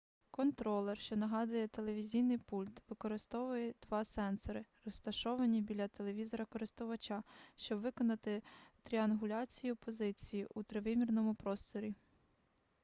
[0.31, 7.23] контролер що нагадує телевізійний пульт використовує два сенсори розташовані біля телевізора користувача
[7.55, 8.41] щоб виконати
[8.83, 11.95] тріангуляцію позиції у тривимірному просторі